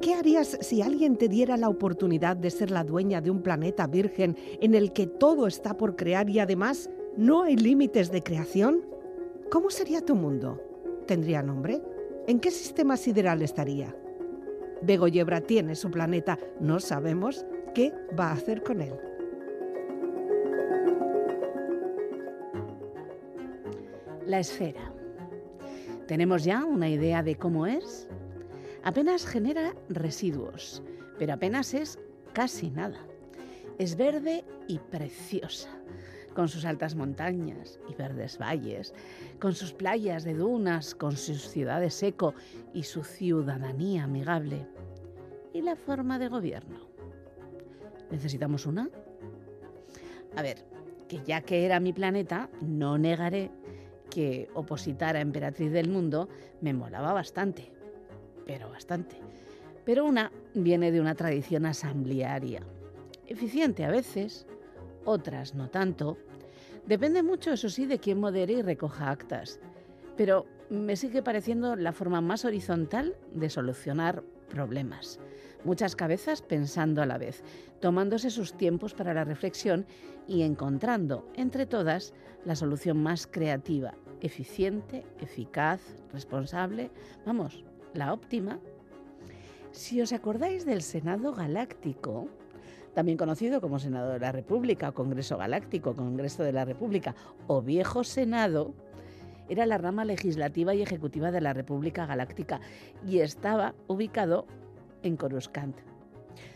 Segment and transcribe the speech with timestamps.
[0.00, 3.86] ¿Qué harías si alguien te diera la oportunidad de ser la dueña de un planeta
[3.86, 6.88] virgen en el que todo está por crear y además
[7.18, 8.80] no hay límites de creación?
[9.50, 10.58] ¿Cómo sería tu mundo?
[11.06, 11.82] ¿Tendría nombre?
[12.26, 13.94] ¿En qué sistema sideral estaría?
[14.80, 17.44] Begoyebra tiene su planeta, no sabemos
[17.74, 18.94] qué va a hacer con él.
[24.24, 24.94] La esfera.
[26.06, 28.08] ¿Tenemos ya una idea de cómo es?
[28.82, 30.82] Apenas genera residuos,
[31.18, 31.98] pero apenas es
[32.32, 32.98] casi nada.
[33.78, 35.68] Es verde y preciosa,
[36.34, 38.94] con sus altas montañas y verdes valles,
[39.38, 42.34] con sus playas de dunas, con sus ciudades eco
[42.72, 44.66] y su ciudadanía amigable.
[45.52, 46.88] ¿Y la forma de gobierno?
[48.10, 48.88] ¿Necesitamos una?
[50.36, 50.64] A ver,
[51.06, 53.50] que ya que era mi planeta, no negaré
[54.08, 56.28] que opositar a Emperatriz del Mundo
[56.62, 57.79] me molaba bastante
[58.50, 59.16] pero bastante.
[59.84, 62.64] Pero una viene de una tradición asamblearia,
[63.28, 64.44] eficiente a veces,
[65.04, 66.18] otras no tanto.
[66.84, 69.60] Depende mucho, eso sí, de quién modere y recoja actas.
[70.16, 75.20] Pero me sigue pareciendo la forma más horizontal de solucionar problemas.
[75.62, 77.44] Muchas cabezas pensando a la vez,
[77.78, 79.86] tomándose sus tiempos para la reflexión
[80.26, 82.14] y encontrando entre todas
[82.44, 85.80] la solución más creativa, eficiente, eficaz,
[86.12, 86.90] responsable,
[87.24, 87.64] vamos,
[87.94, 88.58] la óptima.
[89.72, 92.28] Si os acordáis del Senado Galáctico,
[92.94, 97.14] también conocido como Senado de la República, Congreso Galáctico, Congreso de la República
[97.46, 98.74] o Viejo Senado,
[99.48, 102.60] era la rama legislativa y ejecutiva de la República Galáctica
[103.06, 104.46] y estaba ubicado
[105.02, 105.76] en Coruscant,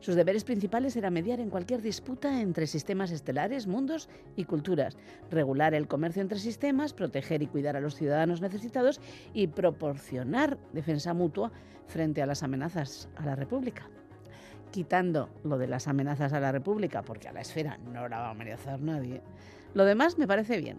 [0.00, 4.96] sus deberes principales eran mediar en cualquier disputa entre sistemas estelares, mundos y culturas,
[5.30, 9.00] regular el comercio entre sistemas, proteger y cuidar a los ciudadanos necesitados
[9.34, 11.52] y proporcionar defensa mutua
[11.86, 13.88] frente a las amenazas a la República.
[14.70, 18.26] Quitando lo de las amenazas a la República, porque a la esfera no la va
[18.28, 19.22] a amenazar nadie,
[19.74, 20.78] lo demás me parece bien.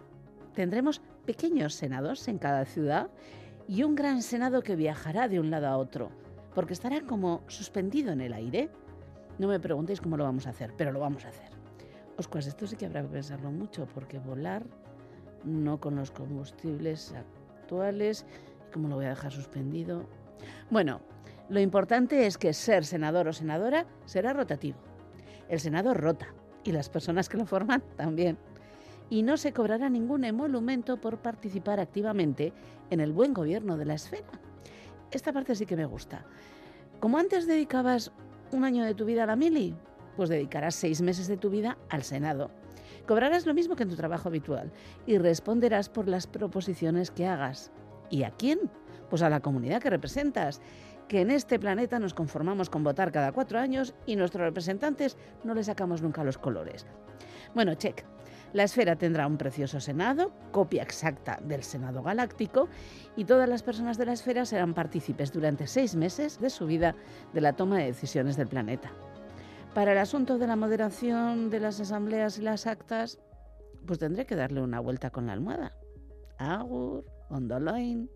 [0.53, 3.09] Tendremos pequeños senados en cada ciudad
[3.67, 6.09] y un gran senado que viajará de un lado a otro,
[6.59, 8.70] porque estará como suspendido en el aire
[9.38, 11.47] no me preguntéis cómo lo vamos a hacer, pero lo vamos a hacer.
[12.18, 14.66] Oscuas, esto sí que habrá que pensarlo mucho, porque volar
[15.46, 18.25] no con los combustibles actuales,
[18.74, 20.03] ¿cómo lo voy a dejar suspendido?
[20.70, 21.00] Bueno,
[21.47, 24.80] lo importante es que ser senador o senadora será rotativo.
[25.47, 26.28] El Senado rota
[26.66, 28.38] y las personas que lo forman también.
[29.09, 32.52] Y no se cobrará ningún emolumento por participar activamente
[32.90, 34.28] en el buen gobierno de la esfera.
[35.12, 36.25] Esta parte sí que me gusta.
[37.00, 38.12] Como antes dedicabas
[38.52, 39.75] un año de tu vida a la mili?
[40.16, 42.52] Pues dedicarás seis meses de tu vida al Senado.
[43.08, 44.72] Cobrarás lo mismo que en tu trabajo habitual
[45.08, 47.72] y responderás por las proposiciones que hagas.
[48.09, 48.59] ¿Y a quién?
[49.09, 50.62] Pues a la comunidad que representas,
[51.08, 55.56] que en este planeta nos conformamos con votar cada cuatro años y nuestros representantes no
[55.56, 56.86] le sacamos nunca los colores.
[57.53, 58.06] Bueno, check.
[58.53, 62.68] La esfera tendrá un precioso Senado, copia exacta del Senado Galáctico,
[63.16, 66.96] y todas las personas de la esfera serán partícipes durante seis meses de su vida
[67.34, 68.91] de la toma de decisiones del planeta.
[69.76, 73.20] Para el asunto de la moderación de las asambleas y las actas,
[73.86, 75.74] pues tendré que darle una vuelta con la almohada.
[76.40, 78.09] Agur, ondoloin.